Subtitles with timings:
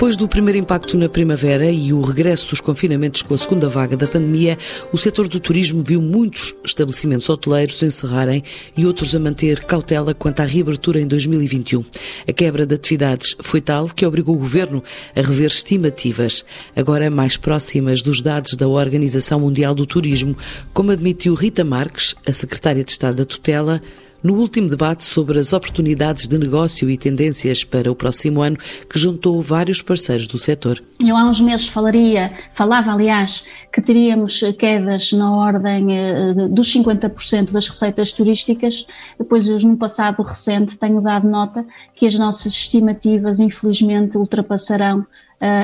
[0.00, 3.98] Depois do primeiro impacto na primavera e o regresso dos confinamentos com a segunda vaga
[3.98, 4.56] da pandemia,
[4.90, 8.42] o setor do turismo viu muitos estabelecimentos hoteleiros encerrarem
[8.74, 11.84] e outros a manter cautela quanto à reabertura em 2021.
[12.26, 14.82] A quebra de atividades foi tal que obrigou o governo
[15.14, 20.34] a rever estimativas, agora mais próximas dos dados da Organização Mundial do Turismo,
[20.72, 23.82] como admitiu Rita Marques, a secretária de Estado da Tutela,
[24.22, 28.56] no último debate sobre as oportunidades de negócio e tendências para o próximo ano,
[28.88, 30.82] que juntou vários parceiros do setor.
[31.00, 37.52] Eu há uns meses falaria, falava aliás, que teríamos quedas na ordem eh, dos 50%
[37.52, 38.86] das receitas turísticas,
[39.18, 45.06] depois eu no passado recente tenho dado nota que as nossas estimativas infelizmente ultrapassarão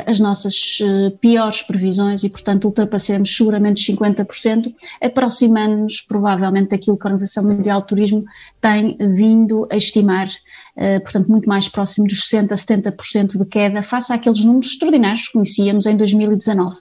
[0.07, 7.11] as nossas uh, piores previsões e, portanto, ultrapassemos seguramente 50%, aproximando-nos provavelmente daquilo que a
[7.11, 8.25] Organização Mundial do Turismo
[8.59, 13.83] tem vindo a estimar, uh, portanto, muito mais próximo dos 60% a 70% de queda,
[13.83, 16.79] face àqueles números extraordinários que conhecíamos em 2019.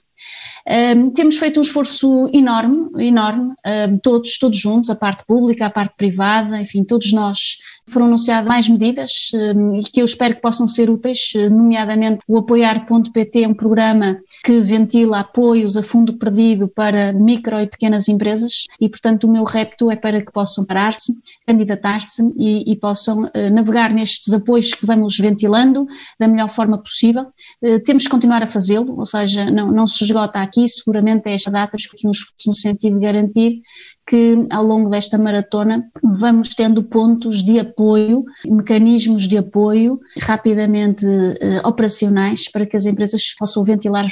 [0.68, 5.70] Um, temos feito um esforço enorme, enorme, um, todos, todos juntos, a parte pública, a
[5.70, 10.40] parte privada, enfim, todos nós foram anunciadas mais medidas um, e que eu espero que
[10.40, 17.12] possam ser úteis, nomeadamente o Apoiar.pt um programa que ventila apoios a fundo perdido para
[17.12, 22.22] micro e pequenas empresas e, portanto, o meu repto é para que possam parar-se, candidatar-se
[22.36, 25.86] e, e, possam uh, navegar nestes apoios que vamos ventilando
[26.18, 27.26] da melhor forma possível.
[27.62, 31.28] Uh, temos que continuar a fazê-lo, ou seja, não, não se esgota aqui aqui, seguramente,
[31.28, 33.62] é esta data, porque um esforço no sentido de garantir
[34.06, 41.60] que ao longo desta maratona vamos tendo pontos de apoio, mecanismos de apoio rapidamente eh,
[41.64, 44.06] operacionais para que as empresas possam ventilar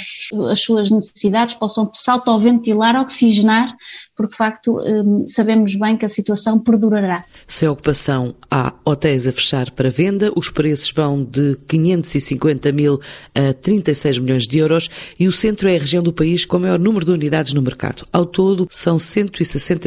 [0.50, 3.76] as suas necessidades, possam se autoventilar, oxigenar
[4.16, 7.24] porque de facto hum, sabemos bem que a situação perdurará.
[7.46, 13.00] Sem ocupação, há hotéis a fechar para venda, os preços vão de 550 mil
[13.34, 14.88] a 36 milhões de euros
[15.18, 17.62] e o centro é a região do país com o maior número de unidades no
[17.62, 18.06] mercado.
[18.12, 18.98] Ao todo, são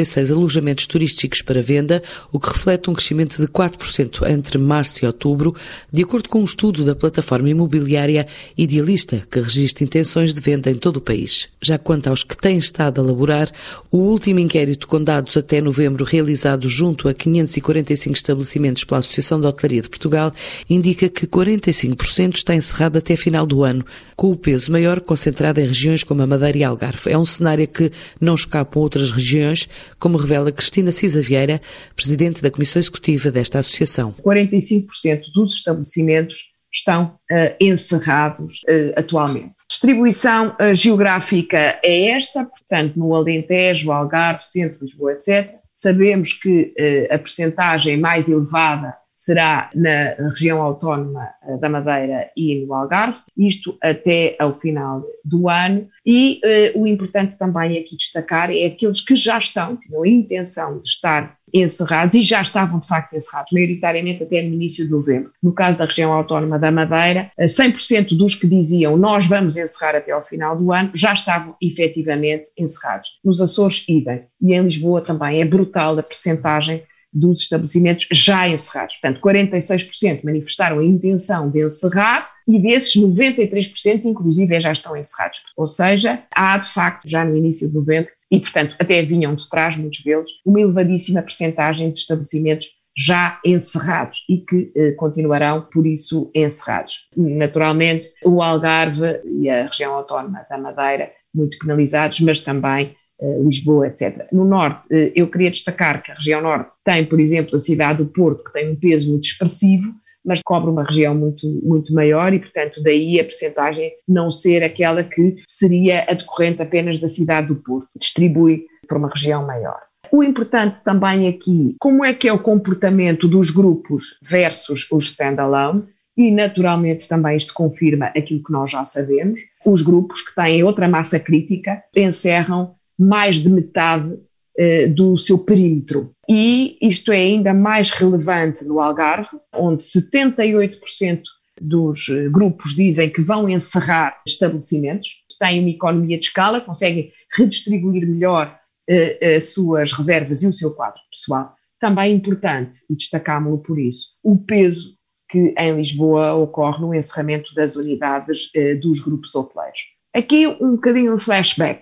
[0.06, 5.08] 166 alojamentos turísticos para venda, o que reflete um crescimento de 4% entre março e
[5.08, 5.56] outubro,
[5.92, 8.28] de acordo com um estudo da plataforma imobiliária
[8.58, 11.48] Idealista, que registra intenções de venda em todo o país.
[11.62, 13.50] Já quanto aos que têm estado a laborar,
[13.92, 19.48] o último inquérito com dados até novembro realizado junto a 545 estabelecimentos pela Associação de
[19.48, 20.32] Hotelaria de Portugal
[20.70, 23.86] indica que 45% está encerrado até final do ano,
[24.16, 27.12] com o peso maior concentrado em regiões como a Madeira e Algarve.
[27.12, 31.62] É um cenário que não escapam outras regiões, como revela Cristina Cisa Vieira,
[31.96, 34.14] presidente da Comissão Executiva desta associação.
[34.24, 39.56] 45% dos estabelecimentos estão uh, encerrados uh, atualmente.
[39.70, 45.56] Distribuição uh, geográfica é esta, portanto, no Alentejo, Algarve, Centro, Lisboa, etc.
[45.74, 46.74] Sabemos que
[47.12, 48.96] a percentagem mais elevada
[49.28, 55.50] será na região autónoma eh, da Madeira e no Algarve, isto até ao final do
[55.50, 55.90] ano.
[56.06, 56.40] E
[56.74, 60.88] uh, o importante também aqui destacar é aqueles que já estão, tinham a intenção de
[60.88, 65.32] estar encerrados e já estavam de facto encerrados, maioritariamente até no início de novembro.
[65.44, 69.98] No caso da região autónoma da Madeira, 100% eh, dos que diziam nós vamos encerrar
[69.98, 73.10] até ao final do ano já estavam efetivamente encerrados.
[73.26, 74.24] Nos Açores, idem.
[74.42, 76.82] E em Lisboa também é brutal a percentagem
[77.18, 78.98] dos estabelecimentos já encerrados.
[78.98, 85.40] Portanto, 46% manifestaram a intenção de encerrar e desses 93% inclusive já estão encerrados.
[85.58, 89.50] Ou seja, há de facto já no início de novembro e portanto até vinham de
[89.50, 92.68] trás muitos deles uma elevadíssima percentagem de estabelecimentos
[92.98, 97.08] já encerrados e que eh, continuarão, por isso, encerrados.
[97.16, 104.28] Naturalmente, o Algarve e a região autónoma da Madeira muito penalizados, mas também Lisboa, etc.
[104.32, 107.98] No Norte, eh, eu queria destacar que a região Norte tem, por exemplo, a cidade
[107.98, 112.34] do Porto, que tem um peso muito expressivo, mas cobre uma região muito, muito maior
[112.34, 117.48] e, portanto, daí a percentagem não ser aquela que seria a decorrente apenas da cidade
[117.48, 119.80] do Porto, distribui para uma região maior.
[120.12, 125.84] O importante também aqui, como é que é o comportamento dos grupos versus os standalone,
[126.18, 130.88] e naturalmente também isto confirma aquilo que nós já sabemos, os grupos que têm outra
[130.88, 134.18] massa crítica encerram mais de metade
[134.60, 136.16] eh, do seu perímetro.
[136.28, 141.22] E isto é ainda mais relevante no Algarve, onde 78%
[141.62, 148.08] dos eh, grupos dizem que vão encerrar estabelecimentos, têm uma economia de escala, conseguem redistribuir
[148.08, 148.60] melhor
[148.90, 151.54] eh, as suas reservas e o seu quadro pessoal.
[151.80, 154.98] Também é importante, e destacámo-lo por isso, o peso
[155.30, 158.50] que em Lisboa ocorre no encerramento das unidades
[158.82, 159.78] dos grupos hoteleiros.
[160.16, 161.82] Aqui um bocadinho um flashback.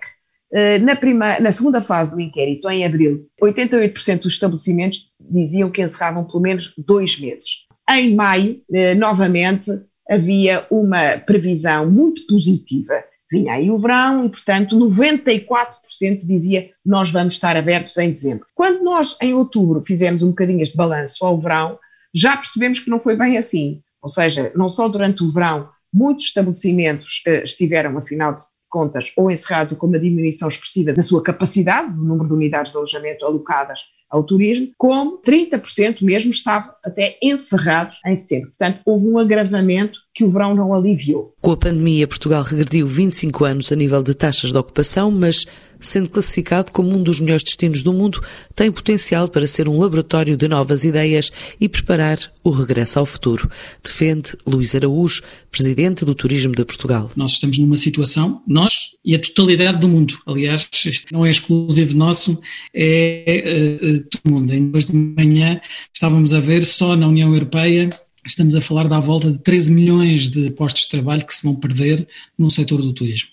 [0.54, 6.24] Eh, na, na segunda fase do inquérito, em abril, 88% dos estabelecimentos diziam que encerravam
[6.26, 7.66] pelo menos dois meses.
[7.90, 9.72] Em maio, eh, novamente,
[10.10, 13.04] havia uma previsão muito positiva.
[13.32, 18.46] Vinha aí o verão e, portanto, 94% dizia nós vamos estar abertos em dezembro.
[18.54, 21.80] Quando nós, em outubro, fizemos um bocadinho este balanço ao verão,
[22.14, 23.82] já percebemos que não foi bem assim.
[24.02, 28.44] Ou seja, não só durante o verão, muitos estabelecimentos uh, estiveram, afinal de
[28.76, 32.78] contas, ou encerrados com uma diminuição expressiva da sua capacidade, do número de unidades de
[32.78, 33.80] alojamento alocadas
[34.10, 38.52] ao turismo, como 30% mesmo estavam até encerrados em setembro.
[38.58, 41.34] Portanto, houve um agravamento que o verão não aliviou.
[41.42, 45.46] Com a pandemia, Portugal regrediu 25 anos a nível de taxas de ocupação, mas
[45.80, 48.22] sendo classificado como um dos melhores destinos do mundo,
[48.56, 53.50] tem potencial para ser um laboratório de novas ideias e preparar o regresso ao futuro.
[53.84, 55.22] Defende Luís Araújo,
[55.52, 57.12] presidente do Turismo de Portugal.
[57.16, 61.96] Nós estamos numa situação, nós e a totalidade do mundo, aliás, isto não é exclusivo
[61.96, 62.40] nosso,
[62.74, 63.44] é
[63.82, 64.54] uh, uh, todo mundo.
[64.54, 65.60] Em dois de manhã
[65.94, 67.90] estávamos a ver só na União Europeia
[68.26, 71.56] estamos a falar da volta de 13 milhões de postos de trabalho que se vão
[71.56, 72.06] perder
[72.38, 73.30] no setor do turismo.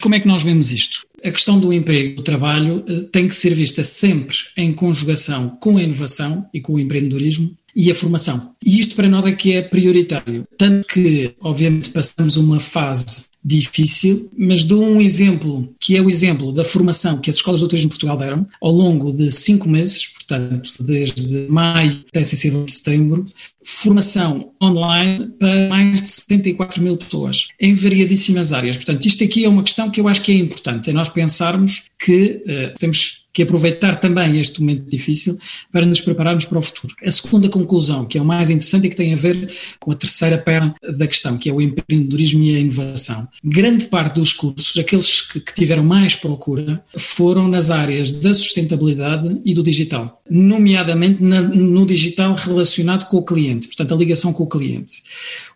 [0.00, 1.06] Como é que nós vemos isto?
[1.22, 5.76] A questão do emprego do trabalho eh, tem que ser vista sempre em conjugação com
[5.76, 8.54] a inovação e com o empreendedorismo e a formação.
[8.64, 10.46] E isto para nós é que é prioritário.
[10.56, 16.52] Tanto que, obviamente, passamos uma fase difícil, mas dou um exemplo, que é o exemplo
[16.52, 20.12] da formação que as escolas de turismo de Portugal deram ao longo de cinco meses,
[20.30, 23.26] portanto, desde maio até sensivelmente setembro,
[23.64, 28.76] formação online para mais de 74 mil pessoas, em variadíssimas áreas.
[28.76, 31.84] Portanto, isto aqui é uma questão que eu acho que é importante, é nós pensarmos
[31.98, 35.38] que uh, temos que aproveitar também este momento difícil
[35.72, 36.94] para nos prepararmos para o futuro.
[37.04, 39.94] A segunda conclusão, que é o mais interessante e que tem a ver com a
[39.94, 43.28] terceira perna da questão, que é o empreendedorismo e a inovação.
[43.44, 49.40] Grande parte dos cursos, aqueles que, que tiveram mais procura, foram nas áreas da sustentabilidade
[49.44, 54.44] e do digital, nomeadamente na, no digital relacionado com o cliente, portanto, a ligação com
[54.44, 55.02] o cliente.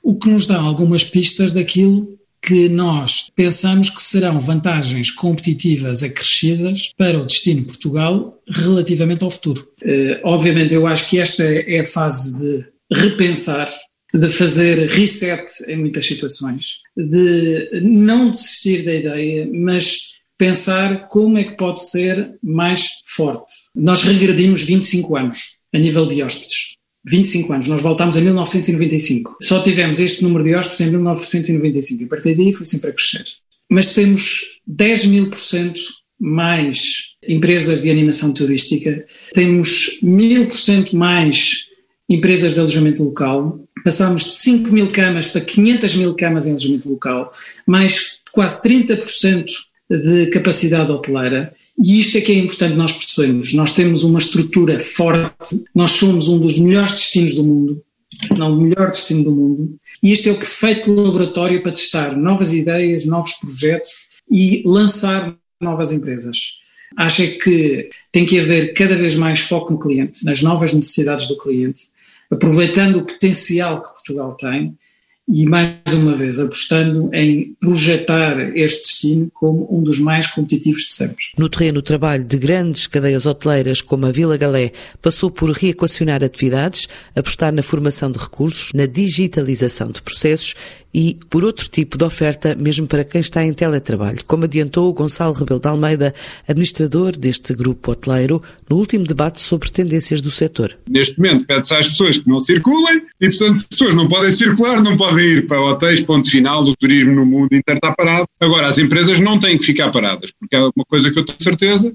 [0.02, 6.92] O que nos dá algumas pistas daquilo que nós pensamos que serão vantagens competitivas acrescidas
[6.96, 9.66] para o destino Portugal relativamente ao futuro.
[9.82, 13.66] Uh, obviamente, eu acho que esta é a fase de repensar,
[14.12, 21.44] de fazer reset em muitas situações, de não desistir da ideia, mas pensar como é
[21.44, 23.52] que pode ser mais forte.
[23.74, 25.38] Nós regredimos 25 anos
[25.72, 26.73] a nível de hóspedes
[27.04, 29.36] 25 anos, nós voltámos em 1995.
[29.42, 32.92] Só tivemos este número de hóspedes em 1995 e a partir daí foi sempre a
[32.92, 33.24] crescer.
[33.70, 35.80] Mas temos 10 mil por cento
[36.18, 39.04] mais empresas de animação turística,
[39.34, 41.66] temos mil por cento mais
[42.08, 46.88] empresas de alojamento local, passámos de 5 mil camas para 500 mil camas em alojamento
[46.88, 47.32] local,
[47.66, 49.46] mais quase 30%
[49.98, 53.52] de capacidade hoteleira e isto é que é importante nós percebermos.
[53.52, 57.82] Nós temos uma estrutura forte, nós somos um dos melhores destinos do mundo,
[58.24, 62.16] se não o melhor destino do mundo, e este é o perfeito laboratório para testar
[62.16, 66.36] novas ideias, novos projetos e lançar novas empresas.
[66.96, 71.26] Acho é que tem que haver cada vez mais foco no cliente, nas novas necessidades
[71.26, 71.80] do cliente,
[72.30, 74.76] aproveitando o potencial que Portugal tem
[75.26, 80.92] e mais uma vez apostando em projetar este destino como um dos mais competitivos de
[80.92, 81.24] sempre.
[81.38, 86.22] No terreno, o trabalho de grandes cadeias hoteleiras como a Vila Galé passou por reequacionar
[86.22, 90.54] atividades, apostar na formação de recursos, na digitalização de processos
[90.94, 95.34] e por outro tipo de oferta, mesmo para quem está em teletrabalho, como adiantou Gonçalo
[95.34, 96.14] Rebelo de Almeida,
[96.46, 100.78] administrador deste grupo hoteleiro, no último debate sobre tendências do setor.
[100.88, 104.80] Neste momento pede-se às pessoas que não circulem e, portanto, as pessoas não podem circular,
[104.80, 108.26] não podem ir para hotéis, ponto final, do turismo no mundo inteiro está parado.
[108.38, 111.42] Agora, as empresas não têm que ficar paradas, porque é uma coisa que eu tenho
[111.42, 111.92] certeza,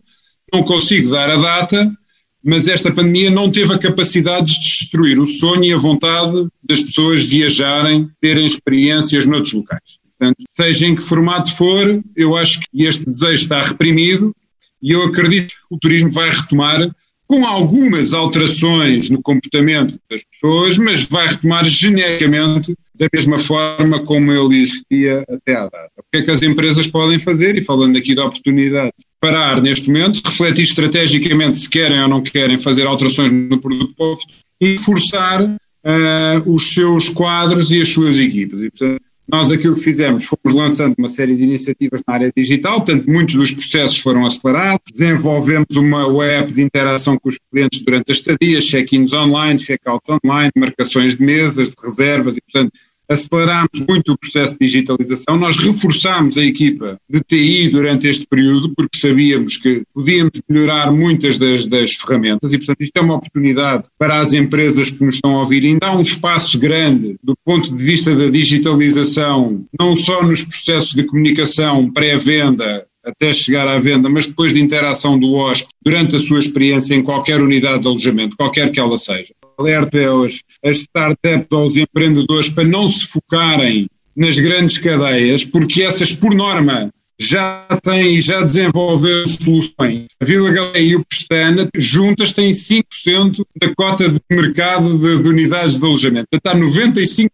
[0.52, 1.92] não consigo dar a data,
[2.44, 6.82] mas esta pandemia não teve a capacidade de destruir o sonho e a vontade das
[6.82, 10.00] pessoas viajarem, terem experiências noutros locais.
[10.18, 14.36] Portanto, seja em que formato for, eu acho que este desejo está reprimido
[14.82, 16.90] e eu acredito que o turismo vai retomar
[17.28, 24.32] com algumas alterações no comportamento das pessoas, mas vai retomar genericamente da mesma forma como
[24.32, 25.92] ele existia até à data.
[25.98, 27.58] O que é que as empresas podem fazer?
[27.58, 28.92] E falando aqui da oportunidade,
[29.22, 34.20] parar neste momento, refletir estrategicamente se querem ou não querem fazer alterações no produto povo
[34.62, 35.58] e forçar uh,
[36.46, 38.60] os seus quadros e as suas equipas.
[38.60, 39.02] E, portanto,
[39.32, 43.36] nós aquilo que fizemos fomos lançando uma série de iniciativas na área digital, portanto muitos
[43.36, 48.60] dos processos foram acelerados, desenvolvemos uma web de interação com os clientes durante a estadia,
[48.60, 52.72] check-ins online, check-out online, marcações de mesas, de reservas e portanto
[53.10, 58.74] acelerámos muito o processo de digitalização, nós reforçámos a equipa de TI durante este período,
[58.76, 63.88] porque sabíamos que podíamos melhorar muitas das, das ferramentas e, portanto, isto é uma oportunidade
[63.98, 65.66] para as empresas que nos estão a ouvir.
[65.66, 70.94] Ainda há um espaço grande do ponto de vista da digitalização, não só nos processos
[70.94, 76.20] de comunicação pré-venda, até chegar à venda, mas depois de interação do hóspede durante a
[76.20, 79.34] sua experiência em qualquer unidade de alojamento, qualquer que ela seja.
[79.58, 86.12] Alerta aos as startups, aos empreendedores para não se focarem nas grandes cadeias, porque essas,
[86.12, 90.08] por norma, já têm e já desenvolveram soluções.
[90.22, 95.30] A Vila Galé e o Pestana juntas têm 5% da cota de mercado de, de,
[95.30, 96.28] unidades de alojamento.
[96.32, 97.30] Está 95%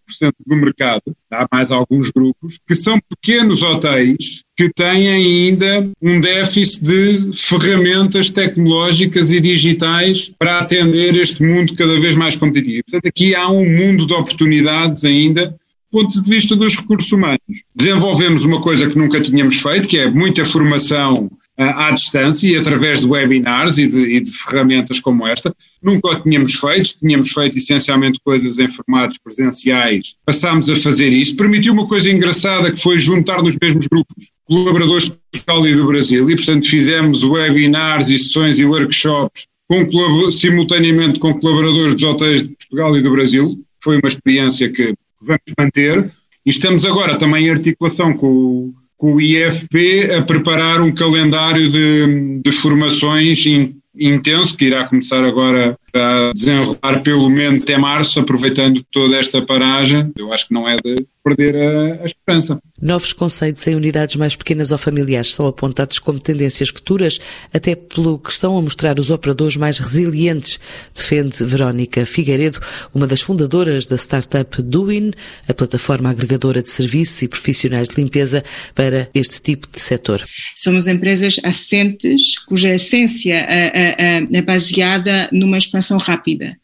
[0.46, 6.86] do mercado, há mais alguns grupos, que são pequenos hotéis que têm ainda um déficit
[6.86, 12.84] de ferramentas tecnológicas e digitais para atender este mundo cada vez mais competitivo.
[12.90, 15.56] Portanto, aqui há um mundo de oportunidades ainda
[15.96, 17.40] ponto de vista dos recursos humanos.
[17.74, 23.00] Desenvolvemos uma coisa que nunca tínhamos feito, que é muita formação à distância e através
[23.00, 25.56] de webinars e de, e de, ferramentas como esta.
[25.82, 31.38] Nunca o tínhamos feito, tínhamos feito essencialmente coisas em formatos presenciais, passámos a fazer isso.
[31.38, 35.88] Permitiu uma coisa engraçada que foi juntar nos mesmos grupos colaboradores de Portugal e do
[35.88, 42.44] Brasil e, portanto, fizemos webinars e sessões e workshops com, simultaneamente com colaboradores dos hotéis
[42.44, 43.60] de Portugal e do Brasil.
[43.84, 46.12] Foi uma experiência que vamos manter
[46.46, 52.40] e estamos agora também em articulação com, com o IFP a preparar um calendário de,
[52.44, 58.86] de formações in, intenso que irá começar agora a desenrolar pelo menos até março, aproveitando
[58.92, 60.12] toda esta paragem.
[60.18, 62.62] Eu acho que não é de perder a, a, esperança.
[62.80, 67.20] Novos conceitos em unidades mais pequenas ou familiares são apontados como tendências futuras,
[67.52, 70.60] até pelo que estão a mostrar os operadores mais resilientes,
[70.94, 72.60] defende Verónica Figueiredo,
[72.94, 75.12] uma das fundadoras da startup Doin,
[75.48, 78.44] a plataforma agregadora de serviços e profissionais de limpeza
[78.76, 80.24] para este tipo de setor.
[80.56, 86.56] Somos empresas assentes, cuja essência é, é, é baseada numa expansão rápida,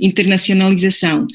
[0.00, 1.26] internacionalização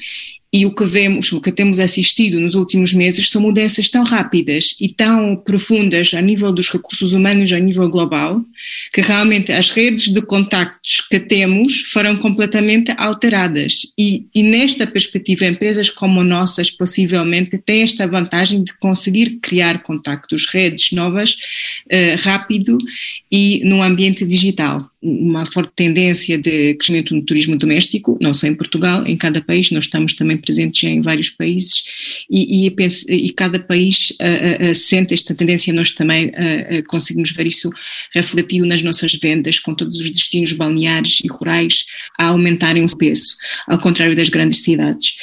[0.54, 4.76] e o que vemos, o que temos assistido nos últimos meses são mudanças tão rápidas
[4.80, 8.40] e tão profundas a nível dos recursos humanos, a nível global,
[8.92, 13.92] que realmente as redes de contactos que temos foram completamente alteradas.
[13.98, 20.46] E, e nesta perspectiva, empresas como nossas possivelmente têm esta vantagem de conseguir criar contactos,
[20.46, 21.34] redes novas,
[21.90, 22.78] eh, rápido
[23.28, 28.54] e num ambiente digital uma forte tendência de crescimento no turismo doméstico, não só em
[28.54, 31.84] Portugal, em cada país, nós estamos também presentes em vários países.
[32.30, 32.74] E, e,
[33.08, 37.70] e cada país uh, uh, sente esta tendência, nós também uh, conseguimos ver isso
[38.14, 41.84] refletido nas nossas vendas, com todos os destinos balneares e rurais
[42.18, 43.36] a aumentarem o peso,
[43.68, 45.14] ao contrário das grandes cidades.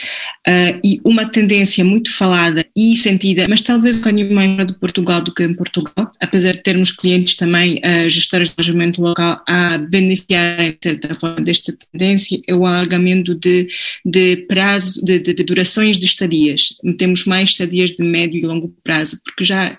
[0.84, 5.34] e uma tendência muito falada e sentida, mas talvez um bocadinho mais de Portugal do
[5.34, 10.72] que em Portugal, apesar de termos clientes também, uh, gestores de alojamento local, a beneficiar,
[10.72, 13.68] de certa forma, desta tendência é o alargamento de,
[14.06, 16.78] de prazo, de, de, de durações de estadias.
[16.98, 19.78] Temos mais estadias de médio e longo prazo, porque já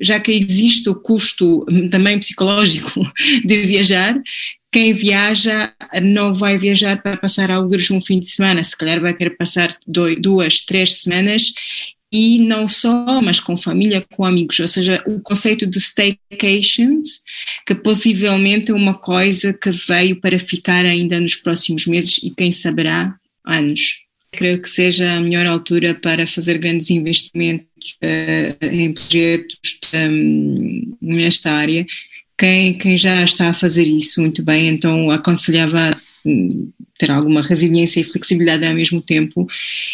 [0.00, 3.00] já que existe o custo também psicológico
[3.46, 4.20] de viajar,
[4.72, 5.72] quem viaja
[6.02, 9.76] não vai viajar para passar alguns um fim de semana, se calhar vai querer passar
[9.86, 11.52] dois, duas, três semanas
[12.12, 17.22] e não só, mas com família, com amigos, ou seja, o conceito de staycations,
[17.66, 22.52] que possivelmente é uma coisa que veio para ficar ainda nos próximos meses e quem
[22.52, 23.14] saberá,
[23.46, 24.04] anos.
[24.30, 27.66] Creio que seja a melhor altura para fazer grandes investimentos
[28.02, 31.86] uh, em projetos um, nesta área.
[32.38, 35.96] Quem, quem já está a fazer isso muito bem, então aconselhava
[36.98, 39.46] ter alguma resiliência e flexibilidade ao mesmo tempo.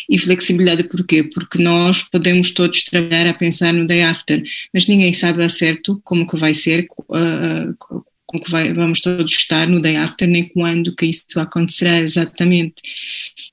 [0.09, 1.23] E flexibilidade por quê?
[1.23, 4.43] Porque nós podemos todos trabalhar a pensar no day after,
[4.73, 9.33] mas ninguém sabe a certo como que vai ser, uh, como que vai, vamos todos
[9.33, 12.75] estar no day after, nem quando que isso acontecerá exatamente.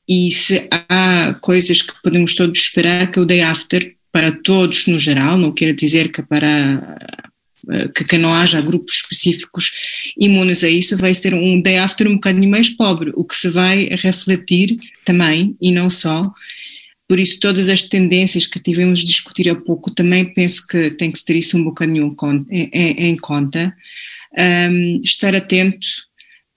[0.08, 4.98] E se há coisas que podemos todos esperar que o day after para todos no
[4.98, 6.98] geral, não quero dizer que para
[7.94, 9.72] que, que, não haja grupos específicos
[10.18, 13.50] imunes a isso, vai ser um day after um bocadinho mais pobre, o que se
[13.50, 16.32] vai refletir também, e não só.
[17.08, 21.12] Por isso, todas as tendências que tivemos de discutir há pouco, também penso que tem
[21.12, 22.16] que se ter isso um bocadinho
[22.50, 23.76] em conta.
[24.38, 25.88] Um, estar atento,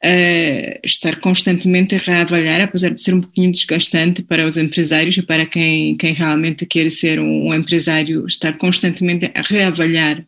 [0.04, 5.22] uh, estar constantemente a reavaliar, apesar de ser um pouquinho desgastante para os empresários e
[5.22, 10.24] para quem, quem realmente quer ser um, um empresário, estar constantemente a reavaliar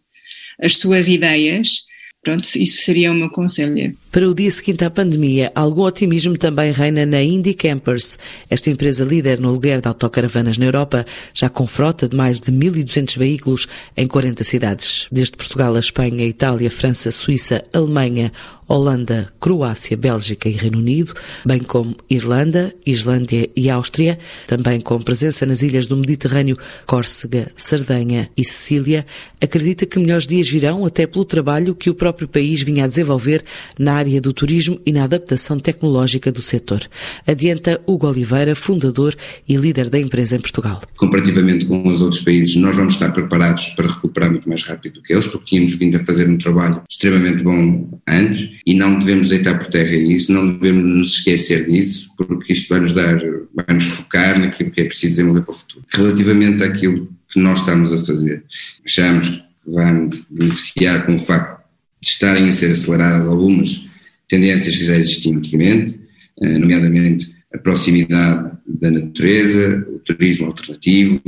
[0.63, 1.85] as suas ideias,
[2.23, 3.97] pronto, isso seria o meu conselho.
[4.13, 8.19] Para o dia seguinte à pandemia, algum otimismo também reina na Indie Campers.
[8.51, 12.51] Esta empresa líder no aluguer de autocaravanas na Europa, já com frota de mais de
[12.51, 18.33] 1.200 veículos em 40 cidades, desde Portugal a Espanha, Itália, França, Suíça, Alemanha,
[18.71, 21.13] Holanda, Croácia, Bélgica e Reino Unido,
[21.45, 28.31] bem como Irlanda, Islândia e Áustria, também com presença nas ilhas do Mediterrâneo, Córcega, Sardenha
[28.37, 29.05] e Sicília,
[29.41, 33.43] acredita que melhores dias virão até pelo trabalho que o próprio país vinha a desenvolver
[33.77, 36.81] na área do turismo e na adaptação tecnológica do setor.
[37.27, 39.15] Adianta Hugo Oliveira, fundador
[39.49, 40.81] e líder da empresa em Portugal.
[40.97, 45.03] Comparativamente com os outros países, nós vamos estar preparados para recuperar muito mais rápido do
[45.03, 49.29] que eles, porque tínhamos vindo a fazer um trabalho extremamente bom antes e não devemos
[49.29, 53.21] deitar por terra isso, não devemos nos esquecer disso, porque isto vai nos dar,
[53.55, 55.85] vai nos focar naquilo que é preciso desenvolver para o futuro.
[55.93, 58.43] Relativamente àquilo que nós estamos a fazer,
[58.85, 61.61] achamos que vamos beneficiar com o facto
[62.01, 63.90] de estarem a ser aceleradas algumas
[64.31, 66.01] tendências que já existiam antigamente,
[66.41, 71.21] eh, nomeadamente a proximidade da natureza, o turismo alternativo,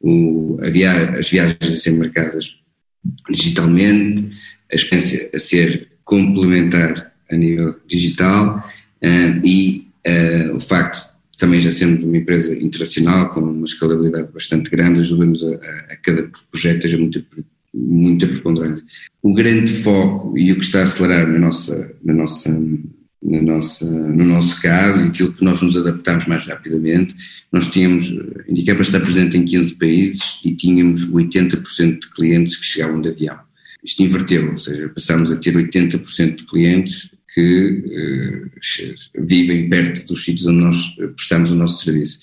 [0.00, 2.56] o, via, as viagens a serem marcadas
[3.30, 4.30] digitalmente,
[4.70, 8.68] a experiência a ser complementar a nível digital
[9.02, 14.32] uh, e uh, o facto de também já sermos uma empresa internacional com uma escalabilidade
[14.32, 16.98] bastante grande ajuda-nos a, a, cada projeto seja
[17.72, 18.86] muita preponderância.
[19.22, 22.50] O grande foco e o que está a acelerar na nossa, na nossa,
[23.22, 27.14] na nossa, no nosso caso e aquilo que nós nos adaptamos mais rapidamente,
[27.52, 28.14] nós tínhamos,
[28.48, 33.38] indicava estar presente em 15 países e tínhamos 80% de clientes que chegavam de avião
[33.82, 40.24] isto inverteu, ou seja, passámos a ter 80% de clientes que uh, vivem perto dos
[40.24, 42.18] sítios onde nós prestamos o nosso serviço.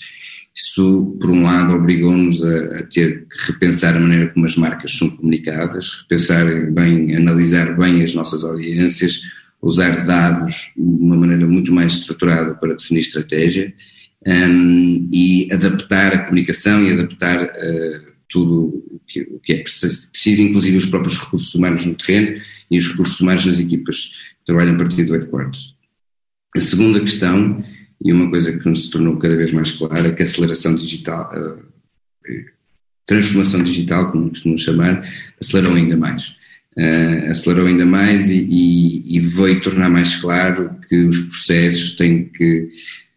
[0.58, 4.92] Isso, por um lado, obrigou-nos a, a, ter que repensar a maneira como as marcas
[4.92, 9.22] são comunicadas, repensar bem, analisar bem as nossas audiências,
[9.62, 13.72] usar dados de uma maneira muito mais estruturada para definir estratégia
[14.26, 20.12] um, e adaptar a comunicação e adaptar uh, tudo o que, o que é preciso,
[20.12, 24.06] preciso, inclusive os próprios recursos humanos no terreno e os recursos humanos nas equipas
[24.40, 25.76] que trabalham a partir do headquarters.
[26.56, 27.64] A segunda questão,
[28.04, 31.32] e uma coisa que nos tornou cada vez mais clara, é que a aceleração digital,
[31.34, 31.58] a
[33.06, 35.04] transformação digital, como costumamos chamar,
[35.42, 36.36] acelerou ainda mais.
[36.78, 42.26] Uh, acelerou ainda mais e, e, e veio tornar mais claro que os processos têm
[42.26, 42.70] que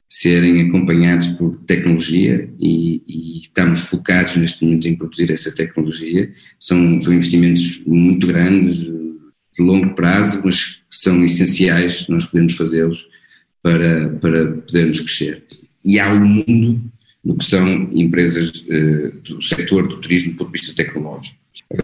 [0.08, 6.32] serem acompanhados por tecnologia e, e, estamos focados neste momento em produzir essa tecnologia.
[6.58, 13.06] São, são investimentos muito grandes, de longo prazo, mas que são essenciais, nós podemos fazê-los
[13.62, 15.44] para, para podermos crescer.
[15.84, 16.90] E há um mundo
[17.24, 21.38] no que são empresas uh, do setor do turismo do ponto de vista tecnológico.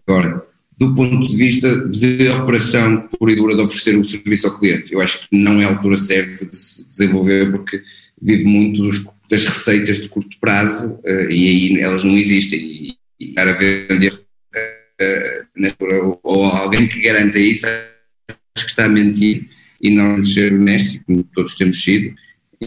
[0.08, 0.42] Agora,
[0.78, 4.92] do ponto de vista de operação pura e dura de oferecer o serviço ao cliente,
[4.92, 7.82] eu acho que não é a altura certa de se desenvolver porque
[8.20, 12.58] vive muito dos, das receitas de curto prazo uh, e aí elas não existem.
[12.58, 18.88] E, e estar a vender uh, ou alguém que garanta isso, acho que está a
[18.88, 19.48] mentir
[19.80, 22.14] e não ser honesto, como todos temos sido.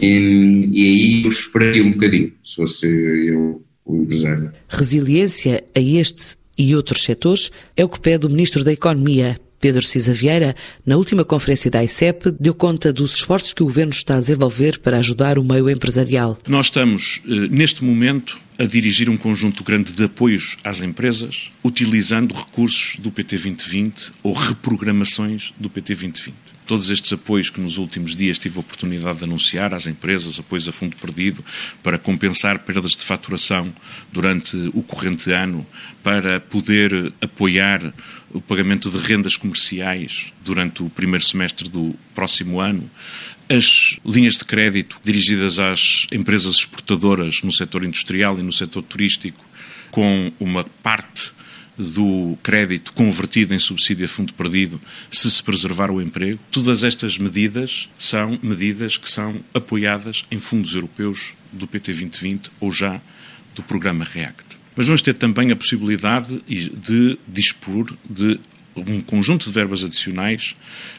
[0.00, 4.52] E, e aí eu esperaria um bocadinho, se fosse eu o empresário.
[4.68, 9.82] Resiliência a este e outros setores é o que pede o Ministro da Economia, Pedro
[9.82, 10.54] Cisa Vieira,
[10.86, 14.78] na última conferência da ICEP, deu conta dos esforços que o Governo está a desenvolver
[14.78, 16.38] para ajudar o meio empresarial.
[16.48, 22.34] Nós estamos, eh, neste momento, a dirigir um conjunto grande de apoios às empresas, utilizando
[22.34, 28.14] recursos do PT 2020 ou reprogramações do PT 2020 todos estes apoios que nos últimos
[28.14, 31.44] dias tive a oportunidade de anunciar às empresas, apoios a fundo perdido,
[31.82, 33.74] para compensar perdas de faturação
[34.12, 35.66] durante o corrente ano,
[36.00, 37.92] para poder apoiar
[38.32, 42.88] o pagamento de rendas comerciais durante o primeiro semestre do próximo ano,
[43.48, 49.44] as linhas de crédito dirigidas às empresas exportadoras no setor industrial e no setor turístico,
[49.90, 51.32] com uma parte
[51.80, 56.38] do crédito convertido em subsídio a fundo perdido se se preservar o emprego.
[56.50, 62.70] Todas estas medidas são medidas que são apoiadas em fundos europeus do PT 2020 ou
[62.70, 63.00] já
[63.54, 64.58] do programa REACT.
[64.76, 68.38] Mas vamos ter também a possibilidade de dispor de
[68.76, 70.54] um conjunto de verbas adicionais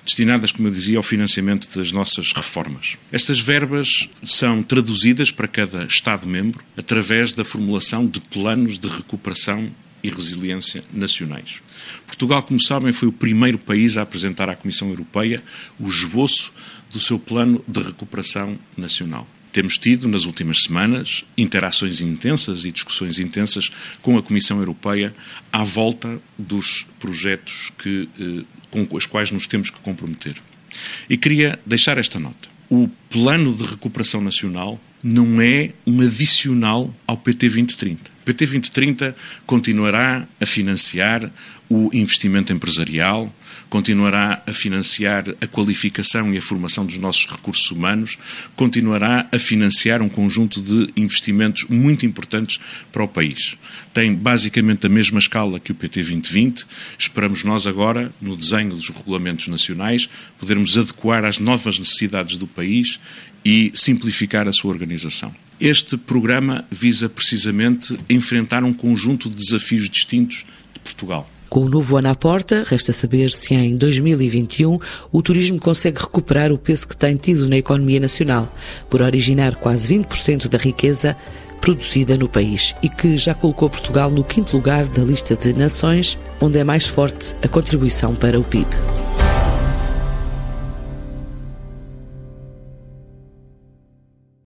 [0.06, 2.98] destinadas, como eu dizia, ao financiamento das nossas reformas.
[3.12, 9.72] Estas verbas são traduzidas para cada Estado-membro através da formulação de planos de recuperação
[10.04, 11.62] e resiliência nacionais.
[12.06, 15.44] Portugal, como sabem, foi o primeiro país a apresentar à Comissão Europeia
[15.80, 16.54] o esboço
[16.92, 19.28] do seu plano de recuperação nacional.
[19.52, 23.70] Temos tido, nas últimas semanas, interações intensas e discussões intensas
[24.02, 25.14] com a Comissão Europeia
[25.52, 30.36] à volta dos projetos que, eh, com os quais nos temos que comprometer.
[31.10, 32.50] E queria deixar esta nota.
[32.70, 38.12] O plano de recuperação nacional não é um adicional ao PT 2030.
[38.26, 41.32] PT 2030 continuará a financiar
[41.70, 43.34] o investimento empresarial,
[43.70, 48.18] continuará a financiar a qualificação e a formação dos nossos recursos humanos,
[48.58, 52.60] continuará a financiar um conjunto de investimentos muito importantes
[52.92, 53.56] para o país.
[53.94, 56.66] Tem basicamente a mesma escala que o PT 2020.
[57.00, 63.00] Esperamos nós agora, no desenho dos regulamentos nacionais, podermos adequar às novas necessidades do país
[63.46, 65.34] e simplificar a sua organização.
[65.62, 70.44] Este programa visa precisamente enfrentar um conjunto de desafios distintos
[70.74, 71.30] de Portugal.
[71.50, 74.80] Com o novo ano à porta, resta saber se em 2021
[75.12, 78.52] o turismo consegue recuperar o peso que tem tido na economia nacional,
[78.90, 81.16] por originar quase 20% da riqueza
[81.62, 86.18] produzida no país e que já colocou Portugal no quinto lugar da lista de nações
[86.42, 88.66] onde é mais forte a contribuição para o PIB.